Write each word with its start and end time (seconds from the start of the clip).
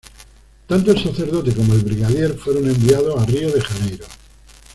Tanto 0.65 0.89
el 0.93 0.97
sacerdote 1.03 1.53
como 1.53 1.73
el 1.75 1.81
brigadier 1.83 2.33
fueron 2.35 2.67
enviados 2.67 3.21
a 3.21 3.25
Río 3.27 3.51
de 3.51 3.61
Janeiro. 3.61 4.07